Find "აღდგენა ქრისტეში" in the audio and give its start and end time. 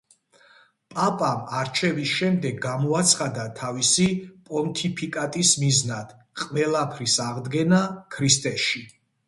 7.31-8.87